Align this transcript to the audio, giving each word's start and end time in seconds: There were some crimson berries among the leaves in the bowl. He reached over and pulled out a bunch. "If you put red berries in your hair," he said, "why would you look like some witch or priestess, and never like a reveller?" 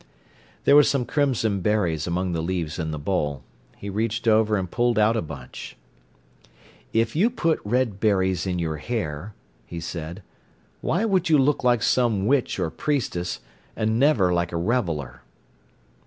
There 0.63 0.75
were 0.75 0.81
some 0.81 1.05
crimson 1.05 1.59
berries 1.59 2.07
among 2.07 2.31
the 2.31 2.41
leaves 2.41 2.79
in 2.79 2.89
the 2.89 2.97
bowl. 2.97 3.43
He 3.77 3.87
reached 3.87 4.27
over 4.27 4.57
and 4.57 4.65
pulled 4.71 4.97
out 4.97 5.15
a 5.15 5.21
bunch. 5.21 5.77
"If 6.91 7.15
you 7.15 7.29
put 7.29 7.59
red 7.63 7.99
berries 7.99 8.47
in 8.47 8.57
your 8.57 8.77
hair," 8.77 9.35
he 9.67 9.79
said, 9.79 10.23
"why 10.81 11.05
would 11.05 11.29
you 11.29 11.37
look 11.37 11.63
like 11.63 11.83
some 11.83 12.25
witch 12.25 12.57
or 12.57 12.71
priestess, 12.71 13.41
and 13.75 13.99
never 13.99 14.33
like 14.33 14.51
a 14.51 14.57
reveller?" 14.57 15.21